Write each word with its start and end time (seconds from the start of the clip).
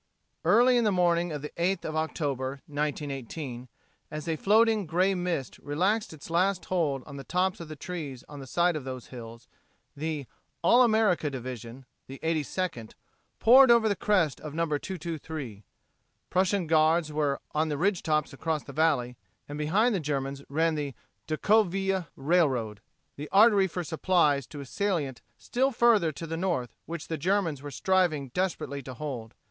Early 0.43 0.77
in 0.77 0.83
the 0.83 0.91
morning 0.91 1.31
of 1.31 1.43
the 1.43 1.51
eighth 1.57 1.85
of 1.85 1.95
October, 1.95 2.61
1918, 2.65 3.67
as 4.09 4.27
a 4.27 4.35
floating 4.35 4.87
gray 4.87 5.13
mist 5.13 5.59
relaxed 5.59 6.11
its 6.11 6.31
last 6.31 6.65
hold 6.65 7.03
on 7.03 7.17
the 7.17 7.23
tops 7.23 7.59
of 7.59 7.67
the 7.67 7.75
trees 7.75 8.23
on 8.27 8.39
the 8.39 8.47
sides 8.47 8.75
of 8.77 8.83
those 8.83 9.09
hills, 9.13 9.47
the 9.95 10.25
"All 10.63 10.81
America" 10.81 11.29
Division 11.29 11.85
the 12.07 12.19
Eighty 12.23 12.41
Second 12.41 12.95
poured 13.37 13.69
over 13.69 13.87
the 13.87 13.95
crest 13.95 14.41
of 14.41 14.55
No. 14.55 14.65
223. 14.65 15.63
Prussian 16.31 16.65
Guards 16.65 17.13
were 17.13 17.39
on 17.53 17.69
the 17.69 17.77
ridge 17.77 18.01
tops 18.01 18.33
across 18.33 18.63
the 18.63 18.73
valley, 18.73 19.17
and 19.47 19.55
behind 19.59 19.93
the 19.93 19.99
Germans 19.99 20.41
ran 20.49 20.73
the 20.73 20.95
Decauville 21.27 22.07
Railroad 22.15 22.81
the 23.17 23.29
artery 23.31 23.67
for 23.67 23.83
supplies 23.83 24.47
to 24.47 24.61
a 24.61 24.65
salient 24.65 25.21
still 25.37 25.69
further 25.69 26.11
to 26.11 26.25
the 26.25 26.37
north 26.37 26.73
which 26.87 27.07
the 27.07 27.19
Germans 27.19 27.61
were 27.61 27.69
striving 27.69 28.29
desperately 28.29 28.81
to 28.81 28.95
hold. 28.95 29.35